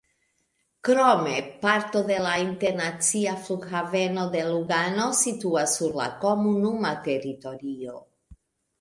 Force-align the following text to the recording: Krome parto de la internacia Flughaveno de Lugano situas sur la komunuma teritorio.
Krome 0.87 1.35
parto 1.65 2.01
de 2.07 2.17
la 2.29 2.31
internacia 2.45 3.37
Flughaveno 3.43 4.25
de 4.39 4.43
Lugano 4.51 5.07
situas 5.23 5.79
sur 5.81 6.03
la 6.03 6.11
komunuma 6.29 6.99
teritorio. 7.11 7.99